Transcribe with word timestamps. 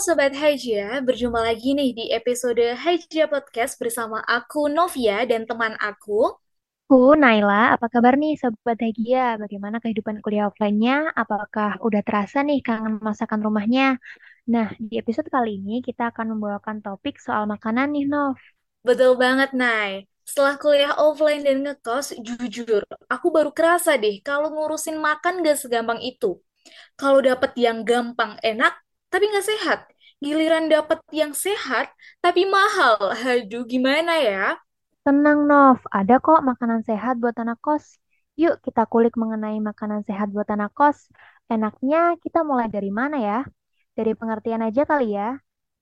Sobat 0.00 0.32
Haja, 0.32 1.04
berjumpa 1.04 1.44
lagi 1.44 1.76
nih 1.76 1.92
di 1.92 2.08
episode 2.08 2.72
Haja 2.72 3.28
Podcast 3.28 3.76
bersama 3.76 4.24
aku 4.24 4.72
Novia 4.72 5.28
dan 5.28 5.44
teman 5.44 5.76
aku. 5.76 6.40
Aku 6.88 7.12
Naila, 7.20 7.76
apa 7.76 7.84
kabar 7.92 8.16
nih 8.16 8.32
Sobat 8.40 8.80
Bahagia? 8.80 9.36
Bagaimana 9.36 9.76
kehidupan 9.76 10.24
kuliah 10.24 10.48
offline-nya? 10.48 11.12
Apakah 11.12 11.76
udah 11.84 12.00
terasa 12.00 12.40
nih 12.40 12.64
kangen 12.64 12.96
masakan 13.04 13.44
rumahnya? 13.44 14.00
Nah, 14.48 14.72
di 14.80 14.96
episode 14.96 15.28
kali 15.28 15.60
ini 15.60 15.84
kita 15.84 16.16
akan 16.16 16.32
membawakan 16.32 16.80
topik 16.80 17.20
soal 17.20 17.44
makanan 17.44 17.92
nih, 17.92 18.08
Nov. 18.08 18.40
Betul 18.80 19.20
banget, 19.20 19.52
Nay. 19.52 20.08
Setelah 20.24 20.56
kuliah 20.56 20.96
offline 20.96 21.44
dan 21.44 21.60
ngekos, 21.60 22.16
jujur, 22.24 22.88
aku 23.04 23.28
baru 23.28 23.52
kerasa 23.52 24.00
deh 24.00 24.16
kalau 24.24 24.48
ngurusin 24.48 24.96
makan 24.96 25.44
gak 25.44 25.60
segampang 25.60 26.00
itu. 26.00 26.40
Kalau 26.96 27.20
dapet 27.20 27.52
yang 27.60 27.84
gampang, 27.84 28.40
enak, 28.40 28.80
tapi 29.12 29.24
nggak 29.30 29.46
sehat. 29.50 29.78
Giliran 30.20 30.68
dapet 30.68 31.00
yang 31.10 31.32
sehat, 31.32 31.86
tapi 32.24 32.44
mahal. 32.44 32.96
Aduh, 33.16 33.64
gimana 33.64 34.12
ya? 34.20 34.60
Tenang, 35.04 35.38
Nov. 35.50 35.78
Ada 35.98 36.14
kok 36.24 36.40
makanan 36.44 36.80
sehat 36.88 37.14
buat 37.22 37.36
anak 37.42 37.58
kos. 37.64 37.84
Yuk 38.40 38.54
kita 38.64 38.82
kulik 38.92 39.14
mengenai 39.20 39.58
makanan 39.60 40.00
sehat 40.08 40.28
buat 40.34 40.48
anak 40.54 40.70
kos. 40.78 40.98
Enaknya 41.52 42.16
kita 42.24 42.40
mulai 42.44 42.68
dari 42.70 42.90
mana 42.92 43.16
ya? 43.20 43.38
Dari 43.96 44.12
pengertian 44.16 44.62
aja 44.64 44.82
kali 44.90 45.16
ya. 45.18 45.36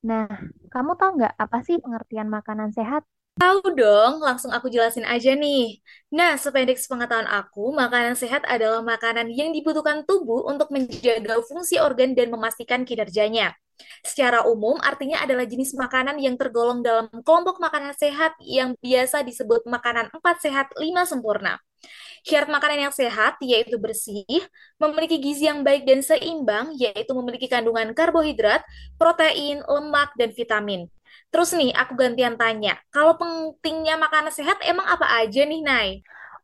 Nah, 0.08 0.27
kamu 0.72 0.91
tahu 0.98 1.11
nggak 1.19 1.34
apa 1.45 1.58
sih 1.67 1.77
pengertian 1.83 2.28
makanan 2.30 2.70
sehat? 2.78 3.02
Tahu 3.39 3.78
dong, 3.78 4.19
langsung 4.19 4.50
aku 4.50 4.67
jelasin 4.67 5.06
aja 5.06 5.31
nih. 5.39 5.78
Nah, 6.11 6.34
sependek 6.34 6.75
sepengetahuan 6.75 7.31
aku, 7.31 7.70
makanan 7.70 8.19
sehat 8.19 8.42
adalah 8.50 8.83
makanan 8.83 9.30
yang 9.30 9.55
dibutuhkan 9.55 10.03
tubuh 10.03 10.42
untuk 10.50 10.75
menjaga 10.75 11.39
fungsi 11.47 11.78
organ 11.78 12.19
dan 12.19 12.34
memastikan 12.34 12.83
kinerjanya. 12.83 13.55
Secara 14.03 14.42
umum, 14.42 14.75
artinya 14.83 15.22
adalah 15.22 15.47
jenis 15.47 15.70
makanan 15.78 16.19
yang 16.19 16.34
tergolong 16.34 16.83
dalam 16.83 17.06
kelompok 17.22 17.62
makanan 17.62 17.95
sehat 17.95 18.34
yang 18.42 18.75
biasa 18.83 19.22
disebut 19.22 19.70
makanan 19.70 20.11
4 20.11 20.42
sehat 20.42 20.67
5 20.75 21.06
sempurna. 21.06 21.62
Syarat 22.27 22.50
makanan 22.50 22.91
yang 22.91 22.95
sehat 22.95 23.39
yaitu 23.39 23.78
bersih, 23.78 24.27
memiliki 24.83 25.23
gizi 25.23 25.47
yang 25.47 25.62
baik 25.62 25.86
dan 25.86 26.02
seimbang, 26.02 26.75
yaitu 26.75 27.14
memiliki 27.14 27.47
kandungan 27.47 27.95
karbohidrat, 27.95 28.67
protein, 28.98 29.62
lemak, 29.62 30.11
dan 30.19 30.34
vitamin. 30.34 30.91
Terus 31.32 31.50
nih, 31.58 31.70
aku 31.80 31.92
gantian 32.02 32.34
tanya, 32.40 32.72
kalau 32.94 33.12
pentingnya 33.20 33.94
makanan 34.04 34.32
sehat 34.38 34.56
emang 34.70 34.86
apa 34.94 35.06
aja 35.20 35.40
nih, 35.50 35.60
Nay? 35.68 35.88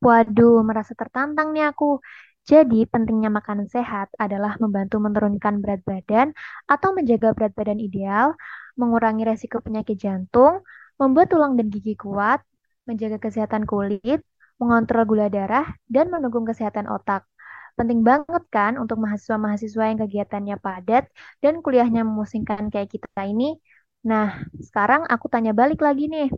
Waduh, 0.04 0.60
merasa 0.68 0.92
tertantang 1.00 1.48
nih 1.54 1.64
aku. 1.72 2.00
Jadi, 2.44 2.84
pentingnya 2.92 3.30
makanan 3.32 3.68
sehat 3.72 4.12
adalah 4.20 4.52
membantu 4.60 5.00
menurunkan 5.00 5.64
berat 5.64 5.80
badan 5.88 6.28
atau 6.68 6.92
menjaga 6.92 7.32
berat 7.36 7.52
badan 7.56 7.80
ideal, 7.80 8.36
mengurangi 8.76 9.24
resiko 9.24 9.64
penyakit 9.64 9.96
jantung, 9.96 10.60
membuat 11.00 11.32
tulang 11.32 11.56
dan 11.56 11.72
gigi 11.72 11.96
kuat, 11.96 12.44
menjaga 12.84 13.16
kesehatan 13.16 13.64
kulit, 13.64 14.20
mengontrol 14.60 15.08
gula 15.08 15.32
darah, 15.32 15.64
dan 15.88 16.12
mendukung 16.12 16.44
kesehatan 16.44 16.84
otak. 16.84 17.24
Penting 17.80 18.04
banget 18.06 18.44
kan 18.54 18.76
untuk 18.78 19.00
mahasiswa-mahasiswa 19.02 19.84
yang 19.90 19.98
kegiatannya 20.04 20.56
padat 20.62 21.10
dan 21.42 21.58
kuliahnya 21.64 22.06
memusingkan 22.06 22.70
kayak 22.70 22.92
kita 22.92 23.24
ini 23.26 23.58
Nah, 24.04 24.26
sekarang 24.60 25.02
aku 25.08 25.26
tanya 25.32 25.52
balik 25.60 25.80
lagi 25.86 26.04
nih. 26.12 26.28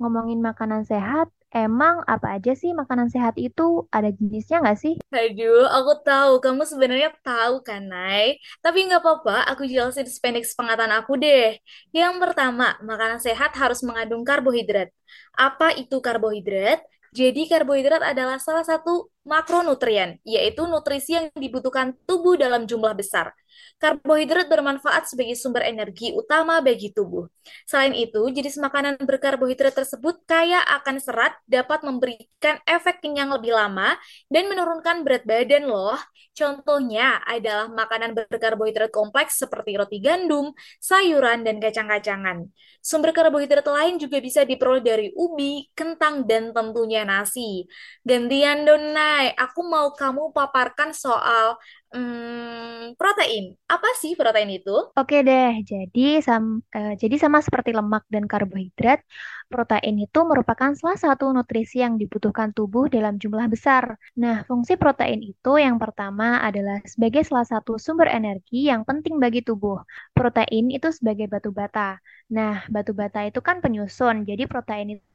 Ngomongin 0.00 0.40
makanan 0.40 0.82
sehat, 0.88 1.28
emang 1.52 2.00
apa 2.08 2.26
aja 2.36 2.52
sih 2.56 2.72
makanan 2.72 3.08
sehat 3.14 3.36
itu? 3.36 3.84
Ada 3.92 4.08
jenisnya 4.16 4.56
nggak 4.64 4.78
sih? 4.80 4.94
Aduh, 5.10 5.66
aku 5.76 5.92
tahu 6.06 6.32
kamu 6.44 6.62
sebenarnya 6.70 7.10
tahu 7.26 7.54
kan, 7.68 7.82
Nay. 7.92 8.38
Tapi 8.64 8.78
nggak 8.86 9.00
apa-apa, 9.02 9.32
aku 9.50 9.62
jelasin 9.70 10.06
sependek 10.06 10.46
sepengetahuan 10.46 10.94
aku 10.98 11.12
deh. 11.22 11.58
Yang 11.92 12.14
pertama, 12.22 12.64
makanan 12.88 13.18
sehat 13.26 13.50
harus 13.60 13.80
mengandung 13.86 14.22
karbohidrat. 14.28 14.88
Apa 15.34 15.74
itu 15.76 15.96
karbohidrat? 16.06 16.78
Jadi 17.10 17.50
karbohidrat 17.50 18.02
adalah 18.06 18.38
salah 18.38 18.62
satu 18.62 19.10
makronutrien, 19.24 20.16
yaitu 20.24 20.64
nutrisi 20.64 21.16
yang 21.16 21.28
dibutuhkan 21.36 21.92
tubuh 22.08 22.40
dalam 22.40 22.64
jumlah 22.64 22.96
besar. 22.96 23.36
Karbohidrat 23.80 24.48
bermanfaat 24.48 25.08
sebagai 25.08 25.36
sumber 25.36 25.64
energi 25.64 26.12
utama 26.12 26.60
bagi 26.60 26.92
tubuh. 26.92 27.28
Selain 27.64 27.96
itu, 27.96 28.20
jenis 28.28 28.60
makanan 28.60 29.00
berkarbohidrat 29.00 29.72
tersebut 29.72 30.20
kaya 30.28 30.60
akan 30.80 31.00
serat, 31.00 31.32
dapat 31.48 31.80
memberikan 31.84 32.60
efek 32.68 33.00
kenyang 33.00 33.32
lebih 33.32 33.56
lama, 33.56 33.96
dan 34.28 34.48
menurunkan 34.52 35.04
berat 35.04 35.24
badan 35.24 35.68
loh. 35.68 35.96
Contohnya 36.36 37.20
adalah 37.24 37.68
makanan 37.68 38.16
berkarbohidrat 38.16 38.92
kompleks 38.92 39.40
seperti 39.40 39.76
roti 39.76 39.98
gandum, 40.00 40.52
sayuran, 40.80 41.44
dan 41.44 41.60
kacang-kacangan. 41.60 42.48
Sumber 42.80 43.12
karbohidrat 43.12 43.66
lain 43.68 44.00
juga 44.00 44.24
bisa 44.24 44.44
diperoleh 44.44 44.80
dari 44.80 45.08
ubi, 45.12 45.68
kentang, 45.76 46.24
dan 46.24 46.52
tentunya 46.52 47.04
nasi. 47.04 47.68
Gantian 48.04 48.64
Donai, 49.20 49.36
aku 49.44 49.60
mau 49.68 49.92
kamu 50.00 50.32
paparkan 50.36 50.90
soal 50.96 51.46
Hmm, 51.90 52.94
protein. 52.94 53.44
Apa 53.66 53.88
sih 54.00 54.14
protein 54.14 54.50
itu? 54.62 54.70
Oke 54.98 55.16
deh, 55.28 55.50
jadi 55.70 56.00
sam, 56.26 56.44
eh, 56.76 56.92
jadi 57.02 57.16
sama 57.24 57.38
seperti 57.46 57.70
lemak 57.78 58.02
dan 58.14 58.24
karbohidrat, 58.32 58.98
protein 59.50 59.96
itu 60.04 60.18
merupakan 60.30 60.70
salah 60.80 60.98
satu 61.04 61.24
nutrisi 61.36 61.76
yang 61.84 61.94
dibutuhkan 62.02 62.50
tubuh 62.56 62.84
dalam 62.94 63.14
jumlah 63.22 63.46
besar. 63.54 63.84
Nah, 64.22 64.36
fungsi 64.48 64.72
protein 64.82 65.20
itu 65.30 65.50
yang 65.66 65.76
pertama 65.82 66.24
adalah 66.48 66.76
sebagai 66.92 67.22
salah 67.28 67.46
satu 67.52 67.72
sumber 67.84 68.08
energi 68.18 68.56
yang 68.70 68.82
penting 68.88 69.14
bagi 69.24 69.40
tubuh. 69.48 69.78
Protein 70.16 70.64
itu 70.76 70.88
sebagai 70.98 71.26
batu 71.32 71.50
bata. 71.60 71.96
Nah, 72.36 72.52
batu 72.74 72.92
bata 73.00 73.18
itu 73.28 73.40
kan 73.48 73.56
penyusun, 73.64 74.16
jadi 74.28 74.42
protein 74.50 74.88
itu 75.00 75.06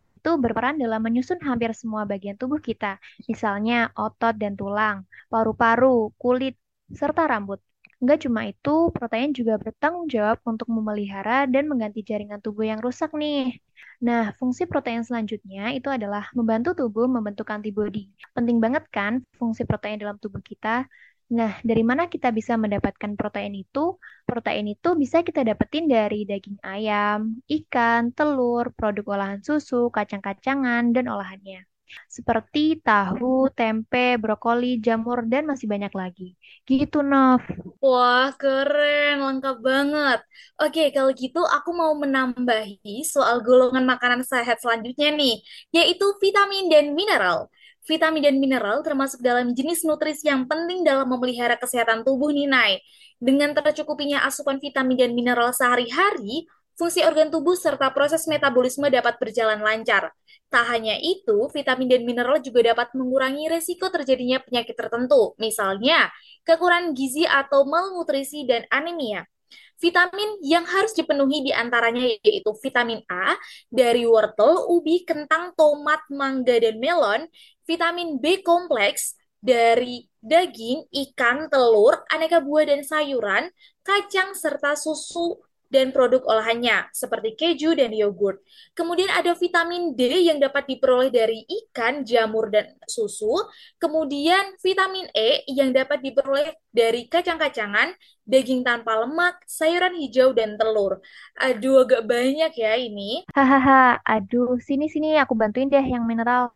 berperan 0.44 0.76
dalam 0.84 1.00
menyusun 1.06 1.40
hampir 1.48 1.72
semua 1.82 2.04
bagian 2.12 2.36
tubuh 2.42 2.60
kita, 2.70 2.88
misalnya 3.32 3.76
otot 4.00 4.34
dan 4.42 4.54
tulang, 4.60 4.98
paru-paru, 5.32 5.88
kulit, 6.22 6.54
serta 7.00 7.22
rambut. 7.32 7.60
Enggak 8.02 8.18
cuma 8.28 8.42
itu, 8.52 8.70
protein 8.96 9.30
juga 9.40 9.54
bertanggung 9.64 10.06
jawab 10.16 10.38
untuk 10.52 10.68
memelihara 10.76 11.48
dan 11.54 11.64
mengganti 11.72 12.00
jaringan 12.10 12.40
tubuh 12.46 12.66
yang 12.72 12.80
rusak 12.86 13.10
nih. 13.22 13.58
Nah, 14.06 14.22
fungsi 14.40 14.64
protein 14.72 15.02
selanjutnya 15.08 15.62
itu 15.78 15.88
adalah 15.98 16.24
membantu 16.38 16.70
tubuh 16.80 17.06
membentuk 17.16 17.48
antibodi. 17.56 18.00
Penting 18.36 18.58
banget 18.64 18.84
kan 18.96 19.14
fungsi 19.40 19.62
protein 19.70 19.98
dalam 20.04 20.18
tubuh 20.24 20.42
kita? 20.44 20.86
Nah, 21.34 21.58
dari 21.66 21.82
mana 21.82 22.06
kita 22.06 22.30
bisa 22.30 22.54
mendapatkan 22.54 23.12
protein 23.18 23.54
itu? 23.58 23.98
Protein 24.30 24.66
itu 24.70 24.94
bisa 24.94 25.18
kita 25.26 25.42
dapetin 25.42 25.86
dari 25.90 26.22
daging 26.30 26.58
ayam, 26.62 27.42
ikan, 27.50 28.14
telur, 28.14 28.70
produk 28.78 29.06
olahan 29.18 29.42
susu, 29.42 29.90
kacang-kacangan, 29.90 30.94
dan 30.94 31.06
olahannya 31.10 31.66
seperti 32.10 32.82
tahu, 32.82 33.48
tempe, 33.54 34.18
brokoli, 34.18 34.82
jamur, 34.82 35.22
dan 35.32 35.46
masih 35.46 35.68
banyak 35.70 35.94
lagi. 35.94 36.34
Gitu, 36.66 36.98
Nov. 37.06 37.42
Wah, 37.86 38.34
keren, 38.42 39.16
lengkap 39.28 39.56
banget. 39.70 40.20
Oke, 40.62 40.82
kalau 40.96 41.12
gitu 41.22 41.40
aku 41.56 41.70
mau 41.82 41.94
menambahi 42.04 43.06
soal 43.14 43.36
golongan 43.46 43.86
makanan 43.86 44.22
sehat 44.26 44.58
selanjutnya 44.64 45.14
nih, 45.14 45.34
yaitu 45.76 46.06
vitamin 46.24 46.66
dan 46.74 46.86
mineral. 46.98 47.38
Vitamin 47.86 48.26
dan 48.26 48.36
mineral 48.42 48.82
termasuk 48.82 49.22
dalam 49.22 49.54
jenis 49.54 49.86
nutrisi 49.86 50.26
yang 50.26 50.50
penting 50.50 50.82
dalam 50.82 51.06
memelihara 51.06 51.54
kesehatan 51.54 52.02
tubuh 52.02 52.34
nih. 52.34 52.82
Dengan 53.22 53.54
tercukupinya 53.54 54.26
asupan 54.26 54.58
vitamin 54.58 54.98
dan 54.98 55.12
mineral 55.14 55.54
sehari-hari, 55.54 56.50
fungsi 56.76 57.06
organ 57.06 57.30
tubuh 57.30 57.54
serta 57.54 57.94
proses 57.94 58.26
metabolisme 58.26 58.90
dapat 58.90 59.22
berjalan 59.22 59.62
lancar. 59.62 60.12
Tak 60.50 60.66
hanya 60.74 60.98
itu, 60.98 61.46
vitamin 61.54 61.88
dan 61.88 62.02
mineral 62.04 62.42
juga 62.42 62.76
dapat 62.76 62.92
mengurangi 62.98 63.48
resiko 63.54 63.94
terjadinya 63.94 64.42
penyakit 64.42 64.76
tertentu, 64.76 65.38
misalnya 65.38 66.10
kekurangan 66.44 66.92
gizi 66.98 67.24
atau 67.24 67.70
malnutrisi 67.70 68.50
dan 68.50 68.66
anemia. 68.74 69.30
Vitamin 69.76 70.40
yang 70.40 70.64
harus 70.64 70.96
dipenuhi 70.96 71.44
di 71.44 71.52
antaranya 71.52 72.00
yaitu 72.24 72.48
vitamin 72.64 73.04
A 73.12 73.36
dari 73.68 74.08
wortel, 74.08 74.72
ubi, 74.72 75.04
kentang, 75.04 75.52
tomat, 75.60 76.00
mangga, 76.08 76.56
dan 76.64 76.80
melon, 76.80 77.28
vitamin 77.66 78.18
B 78.22 78.42
kompleks 78.46 79.18
dari 79.42 80.10
daging, 80.22 80.90
ikan, 80.90 81.52
telur, 81.54 82.02
aneka 82.10 82.42
buah 82.42 82.66
dan 82.66 82.82
sayuran, 82.82 83.46
kacang, 83.86 84.34
serta 84.34 84.74
susu 84.74 85.38
dan 85.66 85.90
produk 85.90 86.22
olahannya 86.30 86.88
seperti 86.94 87.36
keju 87.36 87.74
dan 87.76 87.92
yogurt. 87.92 88.40
Kemudian 88.78 89.10
ada 89.12 89.34
vitamin 89.34 89.98
D 89.98 90.24
yang 90.24 90.38
dapat 90.38 90.70
diperoleh 90.70 91.10
dari 91.10 91.44
ikan, 91.44 92.06
jamur, 92.06 92.54
dan 92.54 92.74
susu. 92.86 93.34
Kemudian 93.82 94.56
vitamin 94.62 95.10
E 95.12 95.44
yang 95.52 95.74
dapat 95.74 96.00
diperoleh 96.06 96.56
dari 96.70 97.10
kacang-kacangan, 97.10 97.92
daging 98.24 98.62
tanpa 98.64 99.04
lemak, 99.04 99.42
sayuran 99.46 99.98
hijau, 100.00 100.32
dan 100.32 100.56
telur. 100.56 101.02
Aduh, 101.38 101.84
agak 101.84 102.06
banyak 102.06 102.52
ya 102.56 102.74
ini. 102.78 103.26
Hahaha, 103.34 104.00
aduh, 104.06 104.58
sini-sini 104.62 105.18
aku 105.20 105.34
bantuin 105.36 105.68
deh 105.68 105.84
yang 105.84 106.06
mineral. 106.06 106.54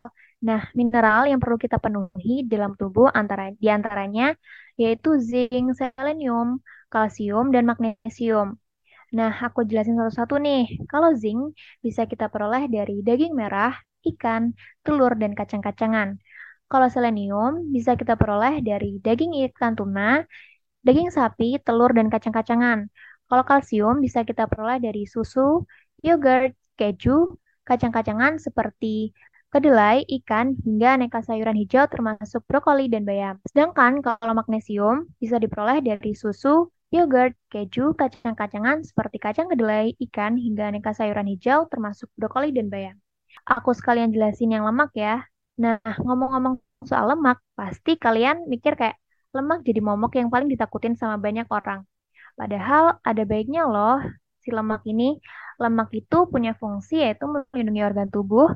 Nah, 0.48 0.60
mineral 0.78 1.28
yang 1.28 1.36
perlu 1.42 1.56
kita 1.60 1.76
penuhi 1.84 2.48
dalam 2.48 2.72
tubuh 2.80 3.12
antara 3.12 3.52
di 3.52 3.68
antaranya 3.68 4.32
yaitu 4.80 5.20
zinc, 5.20 5.76
selenium, 5.76 6.64
kalsium, 6.92 7.52
dan 7.54 7.68
magnesium. 7.68 8.56
Nah, 9.18 9.32
aku 9.46 9.60
jelasin 9.68 9.96
satu-satu 10.00 10.36
nih. 10.46 10.62
Kalau 10.92 11.10
zinc 11.22 11.40
bisa 11.84 12.02
kita 12.12 12.26
peroleh 12.32 12.62
dari 12.76 13.00
daging 13.06 13.32
merah, 13.40 13.72
ikan, 14.10 14.42
telur, 14.84 15.12
dan 15.22 15.32
kacang-kacangan. 15.38 16.08
Kalau 16.70 16.88
selenium 16.94 17.52
bisa 17.74 17.92
kita 18.00 18.14
peroleh 18.20 18.60
dari 18.64 19.00
daging 19.06 19.32
ikan 19.50 19.72
tuna, 19.78 20.24
daging 20.86 21.08
sapi, 21.16 21.60
telur, 21.64 21.90
dan 21.98 22.08
kacang-kacangan. 22.12 22.78
Kalau 23.28 23.44
kalsium 23.50 23.96
bisa 24.04 24.20
kita 24.28 24.44
peroleh 24.50 24.78
dari 24.82 25.02
susu, 25.06 25.64
yogurt, 26.06 26.52
keju, 26.78 27.36
kacang-kacangan 27.68 28.40
seperti 28.42 29.12
kedelai, 29.50 30.06
ikan, 30.06 30.54
hingga 30.62 30.96
aneka 30.96 31.20
sayuran 31.26 31.58
hijau 31.58 31.84
termasuk 31.90 32.42
brokoli 32.46 32.86
dan 32.86 33.02
bayam. 33.02 33.36
Sedangkan 33.50 33.98
kalau 34.00 34.32
magnesium 34.38 35.10
bisa 35.18 35.36
diperoleh 35.42 35.82
dari 35.82 36.14
susu, 36.14 36.70
yogurt, 36.94 37.34
keju, 37.50 37.94
kacang-kacangan 37.98 38.86
seperti 38.86 39.16
kacang 39.18 39.46
kedelai, 39.50 39.94
ikan, 40.10 40.38
hingga 40.38 40.70
aneka 40.70 40.90
sayuran 40.94 41.26
hijau 41.26 41.66
termasuk 41.66 42.06
brokoli 42.14 42.54
dan 42.54 42.70
bayam. 42.70 42.96
Aku 43.46 43.74
sekalian 43.74 44.14
jelasin 44.14 44.54
yang 44.54 44.64
lemak 44.66 44.90
ya. 44.94 45.26
Nah, 45.58 45.78
ngomong-ngomong 45.82 46.62
soal 46.86 47.12
lemak, 47.14 47.38
pasti 47.58 47.98
kalian 47.98 48.46
mikir 48.46 48.78
kayak 48.78 48.96
lemak 49.36 49.62
jadi 49.66 49.80
momok 49.82 50.18
yang 50.18 50.28
paling 50.32 50.48
ditakutin 50.50 50.94
sama 50.98 51.18
banyak 51.18 51.46
orang. 51.50 51.86
Padahal 52.38 52.98
ada 53.04 53.22
baiknya 53.26 53.66
loh 53.66 54.00
si 54.42 54.48
lemak 54.50 54.82
ini. 54.88 55.18
Lemak 55.60 55.92
itu 55.92 56.24
punya 56.32 56.56
fungsi 56.56 57.04
yaitu 57.04 57.28
melindungi 57.28 57.84
organ 57.84 58.08
tubuh, 58.08 58.48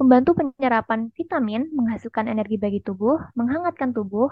membantu 0.00 0.30
penyerapan 0.38 1.00
vitamin, 1.18 1.60
menghasilkan 1.78 2.26
energi 2.32 2.56
bagi 2.64 2.80
tubuh, 2.86 3.16
menghangatkan 3.38 3.90
tubuh, 3.96 4.28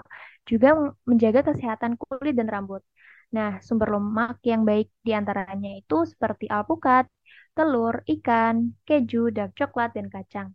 juga 0.49 0.67
menjaga 1.09 1.41
kesehatan 1.49 1.91
kulit 2.01 2.33
dan 2.39 2.47
rambut. 2.53 2.81
Nah, 3.35 3.49
sumber 3.67 3.89
lemak 3.95 4.35
yang 4.51 4.61
baik 4.69 4.87
di 5.05 5.11
antaranya 5.19 5.69
itu 5.79 5.95
seperti 6.11 6.45
alpukat, 6.55 7.05
telur, 7.55 7.95
ikan, 8.13 8.55
keju, 8.87 9.17
dark 9.35 9.51
coklat, 9.59 9.89
dan 9.97 10.07
kacang. 10.15 10.47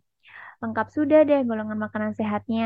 Lengkap 0.61 0.87
sudah 0.97 1.19
deh 1.29 1.39
golongan 1.49 1.79
makanan 1.85 2.13
sehatnya. 2.19 2.63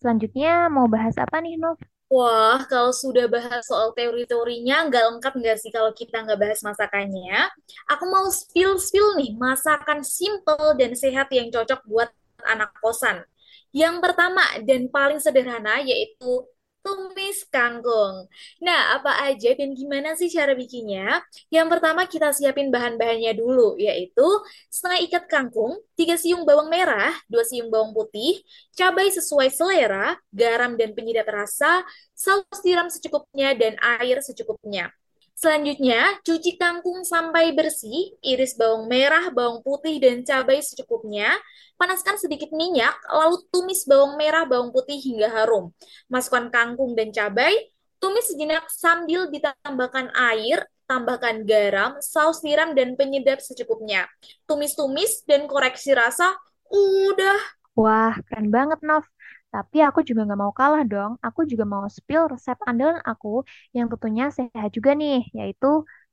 Selanjutnya 0.00 0.50
mau 0.76 0.86
bahas 0.94 1.16
apa 1.24 1.36
nih, 1.44 1.54
Nov? 1.62 1.78
Wah, 2.10 2.66
kalau 2.66 2.90
sudah 2.90 3.30
bahas 3.30 3.62
soal 3.70 3.94
teori-teorinya, 3.94 4.90
nggak 4.90 5.04
lengkap 5.14 5.32
nggak 5.38 5.56
sih 5.62 5.70
kalau 5.70 5.94
kita 5.94 6.26
nggak 6.26 6.40
bahas 6.42 6.58
masakannya? 6.66 7.46
Aku 7.86 8.04
mau 8.10 8.26
spill-spill 8.26 9.14
nih, 9.14 9.38
masakan 9.38 10.02
simple 10.02 10.74
dan 10.74 10.98
sehat 10.98 11.30
yang 11.30 11.54
cocok 11.54 11.80
buat 11.86 12.10
anak 12.50 12.74
kosan. 12.82 13.22
Yang 13.70 14.02
pertama 14.02 14.42
dan 14.66 14.90
paling 14.90 15.22
sederhana 15.22 15.78
yaitu 15.86 16.42
tumis 16.84 17.44
kangkung. 17.52 18.28
Nah, 18.64 18.96
apa 18.96 19.28
aja 19.28 19.52
dan 19.58 19.72
gimana 19.76 20.16
sih 20.16 20.28
cara 20.32 20.52
bikinnya? 20.56 21.20
Yang 21.52 21.66
pertama 21.76 22.04
kita 22.08 22.32
siapin 22.32 22.68
bahan-bahannya 22.74 23.32
dulu, 23.36 23.76
yaitu 23.80 24.26
setengah 24.72 24.98
ikat 25.06 25.24
kangkung, 25.28 25.78
3 25.96 26.16
siung 26.20 26.42
bawang 26.48 26.68
merah, 26.72 27.12
2 27.28 27.44
siung 27.44 27.68
bawang 27.72 27.92
putih, 27.96 28.40
cabai 28.76 29.08
sesuai 29.12 29.48
selera, 29.52 30.16
garam 30.32 30.76
dan 30.80 30.92
penyedap 30.96 31.28
rasa, 31.28 31.84
saus 32.16 32.58
tiram 32.64 32.88
secukupnya, 32.88 33.56
dan 33.56 33.76
air 34.00 34.20
secukupnya. 34.24 34.92
Selanjutnya, 35.40 36.20
cuci 36.20 36.60
kangkung 36.60 37.00
sampai 37.00 37.56
bersih, 37.56 38.12
iris 38.20 38.60
bawang 38.60 38.92
merah, 38.92 39.32
bawang 39.32 39.64
putih, 39.64 39.96
dan 39.96 40.20
cabai 40.20 40.60
secukupnya. 40.60 41.32
Panaskan 41.80 42.20
sedikit 42.20 42.52
minyak, 42.52 42.92
lalu 43.08 43.40
tumis 43.48 43.88
bawang 43.88 44.20
merah, 44.20 44.44
bawang 44.44 44.68
putih 44.68 45.00
hingga 45.00 45.32
harum. 45.32 45.72
Masukkan 46.12 46.52
kangkung 46.52 46.92
dan 46.92 47.08
cabai, 47.08 47.56
tumis 47.96 48.28
sejenak 48.28 48.68
sambil 48.68 49.32
ditambahkan 49.32 50.12
air, 50.12 50.68
tambahkan 50.84 51.48
garam, 51.48 51.96
saus 52.04 52.44
tiram, 52.44 52.76
dan 52.76 53.00
penyedap 53.00 53.40
secukupnya. 53.40 54.12
Tumis-tumis 54.44 55.24
dan 55.24 55.48
koreksi 55.48 55.96
rasa, 55.96 56.36
udah 56.68 57.40
Wah, 57.80 58.12
keren 58.28 58.52
banget, 58.52 58.84
Nov. 58.84 59.08
Tapi 59.54 59.76
aku 59.88 60.00
juga 60.08 60.20
nggak 60.26 60.40
mau 60.42 60.52
kalah 60.60 60.82
dong. 60.92 61.12
Aku 61.26 61.40
juga 61.50 61.64
mau 61.72 61.84
spill 61.96 62.22
resep 62.32 62.58
andalan 62.70 62.98
aku 63.10 63.28
yang 63.76 63.86
tentunya 63.90 64.24
sehat 64.36 64.70
juga 64.76 64.90
nih, 65.00 65.26
yaitu 65.38 65.66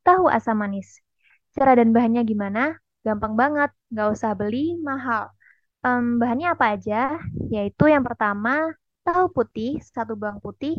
tahu 0.06 0.24
asam 0.36 0.58
manis. 0.62 0.88
Cara 1.56 1.72
dan 1.80 1.90
bahannya 1.96 2.22
gimana? 2.32 2.62
Gampang 3.06 3.34
banget, 3.42 3.70
nggak 3.94 4.08
usah 4.16 4.32
beli 4.40 4.58
mahal. 4.90 5.24
Em, 5.86 6.04
bahannya 6.22 6.48
apa 6.56 6.66
aja? 6.76 6.96
Yaitu 7.54 7.84
yang 7.94 8.04
pertama, 8.08 8.52
tahu 9.08 9.26
putih, 9.36 9.70
satu 9.96 10.14
bawang 10.22 10.40
putih, 10.46 10.74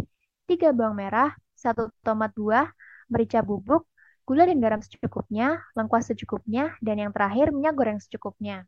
tiga 0.48 0.68
bawang 0.76 0.96
merah, 1.02 1.30
satu 1.64 1.82
tomat 2.06 2.30
buah, 2.38 2.66
merica 3.12 3.40
bubuk, 3.48 3.82
gula 4.28 4.42
dan 4.50 4.58
garam 4.64 4.80
secukupnya, 4.84 5.46
lengkuas 5.76 6.04
secukupnya, 6.10 6.62
dan 6.84 6.96
yang 7.02 7.12
terakhir 7.16 7.46
minyak 7.56 7.74
goreng 7.78 7.98
secukupnya. 8.04 8.66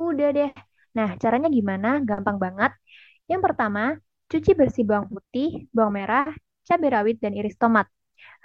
Udah 0.00 0.28
deh. 0.36 0.50
Nah, 0.96 1.08
caranya 1.22 1.48
gimana? 1.52 1.88
Gampang 2.08 2.38
banget. 2.44 2.72
Yang 3.30 3.40
pertama, 3.46 3.98
cuci 4.30 4.50
bersih 4.58 4.84
bawang 4.86 5.08
putih, 5.10 5.66
bawang 5.74 5.94
merah, 5.98 6.28
cabai 6.66 6.90
rawit, 6.94 7.16
dan 7.22 7.32
iris 7.34 7.58
tomat. 7.58 7.86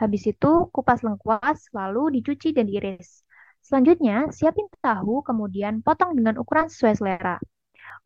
Habis 0.02 0.24
itu, 0.34 0.52
kupas 0.74 1.02
lengkuas, 1.06 1.70
lalu 1.78 2.22
dicuci 2.22 2.54
dan 2.58 2.66
diiris. 2.70 3.22
Selanjutnya, 3.62 4.30
siapin 4.34 4.66
tahu, 4.82 5.22
kemudian 5.22 5.86
potong 5.86 6.18
dengan 6.18 6.36
ukuran 6.42 6.68
sesuai 6.70 6.94
selera. 6.98 7.38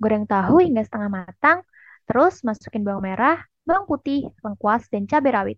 Goreng 0.01 0.27
tahu 0.27 0.59
hingga 0.59 0.83
setengah 0.83 1.09
matang, 1.11 1.57
terus 2.07 2.43
masukin 2.43 2.83
bawang 2.83 3.03
merah, 3.07 3.39
bawang 3.63 3.87
putih, 3.87 4.27
lengkuas, 4.43 4.87
dan 4.91 5.07
cabai 5.07 5.31
rawit. 5.31 5.57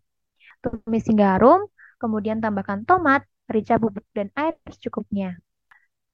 Tumis 0.61 1.05
hingga 1.09 1.37
harum, 1.37 1.65
kemudian 1.97 2.37
tambahkan 2.43 2.85
tomat, 2.85 3.25
merica 3.49 3.81
bubuk, 3.81 4.05
dan 4.13 4.29
air 4.37 4.53
secukupnya. 4.69 5.41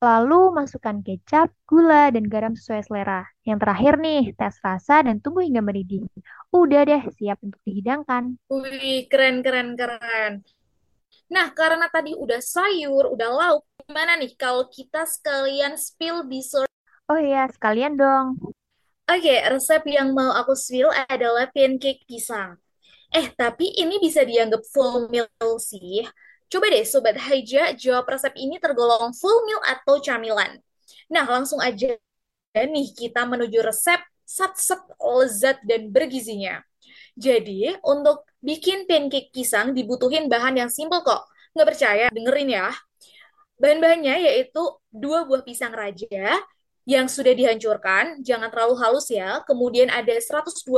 Lalu 0.04 0.52
masukkan 0.52 1.00
kecap, 1.00 1.48
gula, 1.64 2.12
dan 2.12 2.28
garam 2.28 2.60
sesuai 2.60 2.84
selera. 2.84 3.24
Yang 3.48 3.60
terakhir 3.64 3.94
nih, 4.04 4.36
tes 4.36 4.60
rasa 4.60 5.00
dan 5.00 5.24
tunggu 5.24 5.48
hingga 5.48 5.64
mendidih. 5.64 6.04
Udah 6.52 6.84
deh, 6.84 7.08
siap 7.16 7.40
untuk 7.40 7.64
dihidangkan. 7.64 8.36
Wih, 8.52 9.08
keren, 9.08 9.40
keren, 9.40 9.80
keren. 9.80 10.44
Nah, 11.32 11.56
karena 11.56 11.88
tadi 11.88 12.12
udah 12.20 12.44
sayur, 12.44 13.16
udah 13.16 13.30
lauk, 13.32 13.64
gimana 13.88 14.20
nih 14.20 14.36
kalau 14.36 14.68
kita 14.68 15.08
sekalian 15.08 15.80
spill 15.80 16.28
dessert? 16.28 16.68
Oh 17.08 17.16
iya, 17.16 17.48
sekalian 17.48 17.96
dong. 17.96 18.36
Oke, 19.08 19.40
resep 19.40 19.88
yang 19.88 20.12
mau 20.12 20.36
aku 20.36 20.52
spill 20.52 20.92
adalah 21.08 21.48
pancake 21.48 22.04
pisang. 22.04 22.60
Eh, 23.08 23.32
tapi 23.40 23.72
ini 23.72 24.04
bisa 24.04 24.28
dianggap 24.28 24.68
full 24.68 25.08
meal 25.08 25.32
sih. 25.64 26.04
Coba 26.54 26.70
deh 26.70 26.86
Sobat 26.86 27.18
Haja 27.18 27.74
jawab 27.74 28.06
resep 28.14 28.30
ini 28.38 28.62
tergolong 28.62 29.10
full 29.18 29.42
meal 29.50 29.58
atau 29.66 29.98
camilan. 29.98 30.62
Nah, 31.10 31.26
langsung 31.26 31.58
aja 31.58 31.98
nih 32.54 32.94
kita 32.94 33.26
menuju 33.26 33.66
resep 33.66 33.98
sat-sat 34.22 34.86
lezat 35.02 35.58
dan 35.66 35.90
bergizinya. 35.90 36.62
Jadi, 37.18 37.74
untuk 37.82 38.30
bikin 38.38 38.86
pancake 38.86 39.34
pisang 39.34 39.74
dibutuhin 39.74 40.30
bahan 40.30 40.62
yang 40.62 40.70
simple 40.70 41.02
kok. 41.02 41.26
Nggak 41.58 41.68
percaya? 41.74 42.06
Dengerin 42.14 42.50
ya. 42.54 42.70
Bahan-bahannya 43.58 44.30
yaitu 44.30 44.62
dua 44.94 45.26
buah 45.26 45.42
pisang 45.42 45.74
raja 45.74 46.38
yang 46.86 47.10
sudah 47.10 47.34
dihancurkan, 47.34 48.22
jangan 48.22 48.54
terlalu 48.54 48.78
halus 48.78 49.10
ya. 49.10 49.42
Kemudian 49.50 49.90
ada 49.90 50.14
120 50.14 50.70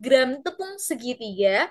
gram 0.00 0.40
tepung 0.40 0.80
segitiga, 0.80 1.68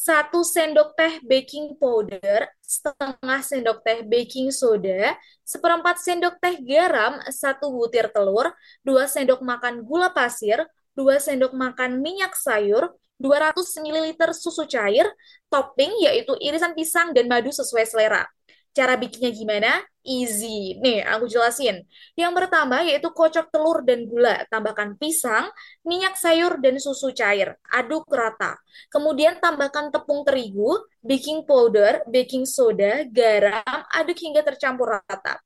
satu 0.00 0.40
sendok 0.40 0.96
teh 0.96 1.20
baking 1.28 1.76
powder, 1.76 2.48
setengah 2.64 3.40
sendok 3.44 3.84
teh 3.84 4.00
baking 4.00 4.48
soda, 4.48 5.12
seperempat 5.44 6.00
sendok 6.00 6.40
teh 6.40 6.56
garam, 6.64 7.20
satu 7.28 7.68
butir 7.68 8.08
telur, 8.08 8.48
dua 8.80 9.04
sendok 9.04 9.44
makan 9.44 9.84
gula 9.84 10.08
pasir, 10.08 10.64
dua 10.96 11.20
sendok 11.20 11.52
makan 11.52 12.00
minyak 12.00 12.32
sayur, 12.32 12.96
200 13.20 13.52
ml 13.84 14.32
susu 14.32 14.64
cair, 14.64 15.04
topping 15.52 15.92
yaitu 16.08 16.32
irisan 16.40 16.72
pisang 16.72 17.12
dan 17.12 17.28
madu 17.28 17.52
sesuai 17.52 17.84
selera. 17.84 18.24
Cara 18.72 18.96
bikinnya 18.96 19.28
gimana? 19.36 19.84
Easy. 20.00 20.80
Nih, 20.80 21.04
aku 21.04 21.28
jelasin. 21.28 21.84
Yang 22.16 22.32
pertama 22.32 22.80
yaitu 22.80 23.12
kocok 23.12 23.52
telur 23.52 23.84
dan 23.84 24.08
gula. 24.08 24.48
Tambahkan 24.48 24.96
pisang, 24.96 25.52
minyak 25.84 26.16
sayur, 26.16 26.56
dan 26.56 26.80
susu 26.80 27.12
cair. 27.12 27.60
Aduk 27.68 28.08
rata. 28.08 28.56
Kemudian 28.88 29.36
tambahkan 29.44 29.92
tepung 29.92 30.24
terigu, 30.24 30.80
baking 31.04 31.44
powder, 31.44 32.00
baking 32.08 32.48
soda, 32.48 33.04
garam, 33.12 33.84
aduk 33.92 34.16
hingga 34.16 34.40
tercampur 34.40 35.04
rata. 35.04 35.36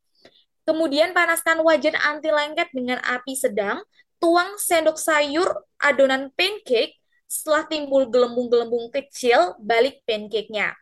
Kemudian 0.63 1.11
panaskan 1.11 1.61
wajan 1.67 1.99
anti 1.99 2.31
lengket 2.31 2.71
dengan 2.71 3.03
api 3.03 3.35
sedang. 3.35 3.83
Tuang 4.23 4.55
sendok 4.55 4.97
sayur 4.97 5.51
adonan 5.83 6.31
pancake. 6.39 6.95
Setelah 7.27 7.67
timbul 7.67 8.07
gelembung-gelembung 8.07 8.95
kecil, 8.95 9.59
balik 9.59 10.07
pancake-nya. 10.07 10.79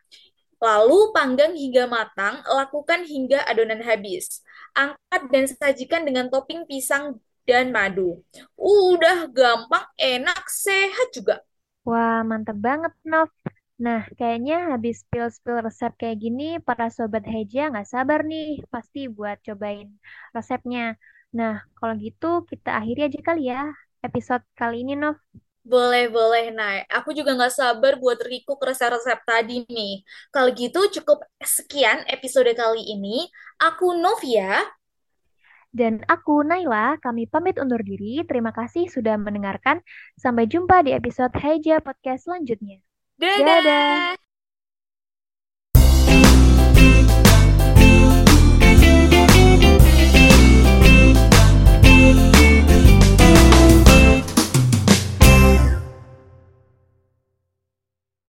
Lalu 0.63 1.11
panggang 1.11 1.51
hingga 1.59 1.83
matang, 1.91 2.39
lakukan 2.47 3.03
hingga 3.03 3.43
adonan 3.43 3.83
habis. 3.83 4.39
Angkat 4.71 5.21
dan 5.27 5.45
sajikan 5.51 6.07
dengan 6.07 6.31
topping 6.31 6.63
pisang 6.63 7.19
dan 7.43 7.75
madu. 7.75 8.23
Udah 8.55 9.27
gampang, 9.27 9.83
enak, 9.99 10.47
sehat 10.47 11.11
juga. 11.11 11.43
Wah, 11.83 12.23
mantep 12.23 12.57
banget, 12.67 12.93
Nov. 13.03 13.27
Nah, 13.83 14.07
kayaknya 14.15 14.71
habis 14.71 15.03
spill-spill 15.03 15.59
resep 15.67 15.91
kayak 15.99 16.17
gini, 16.23 16.43
para 16.63 16.87
sobat 16.87 17.27
Heja 17.27 17.67
nggak 17.67 17.89
sabar 17.93 18.19
nih, 18.23 18.63
pasti 18.71 19.11
buat 19.11 19.37
cobain 19.43 19.99
resepnya. 20.31 20.95
Nah, 21.35 21.53
kalau 21.75 21.93
gitu 21.99 22.47
kita 22.47 22.69
akhiri 22.79 23.11
aja 23.11 23.19
kali 23.19 23.41
ya 23.51 23.61
episode 24.07 24.43
kali 24.55 24.87
ini, 24.87 24.93
Nov. 24.95 25.19
Boleh, 25.63 26.11
boleh, 26.11 26.51
Nay. 26.51 26.83
Aku 26.91 27.15
juga 27.15 27.31
nggak 27.39 27.55
sabar 27.55 27.95
buat 27.95 28.19
recook 28.19 28.59
resep-resep 28.67 29.19
tadi 29.23 29.63
nih. 29.71 30.03
Kalau 30.27 30.51
gitu 30.51 30.91
cukup 30.99 31.23
sekian 31.39 32.03
episode 32.11 32.51
kali 32.51 32.83
ini. 32.83 33.31
Aku 33.63 33.95
Novia. 33.95 34.59
Dan 35.73 36.03
aku, 36.05 36.43
Naila, 36.43 36.99
kami 36.99 37.31
pamit 37.31 37.57
undur 37.57 37.79
diri. 37.79 38.21
Terima 38.27 38.51
kasih 38.51 38.91
sudah 38.91 39.15
mendengarkan. 39.15 39.79
Sampai 40.19 40.51
jumpa 40.51 40.83
di 40.83 40.91
episode 40.93 41.33
Heja 41.39 41.79
Podcast 41.79 42.27
selanjutnya. 42.27 42.83
Dadah! 43.17 43.41
Dadah! 43.41 44.32